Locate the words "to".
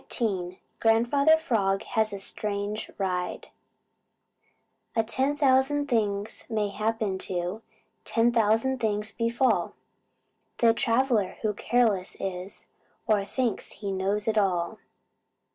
7.19-7.61